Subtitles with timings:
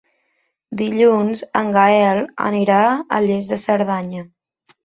[0.79, 2.81] Dilluns en Gaël anirà
[3.19, 4.27] a Lles de Cerdanya.